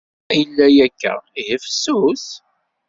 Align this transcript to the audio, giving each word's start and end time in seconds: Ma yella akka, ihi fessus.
Ma 0.27 0.33
yella 0.39 0.65
akka, 0.85 1.13
ihi 1.39 1.55
fessus. 1.63 2.25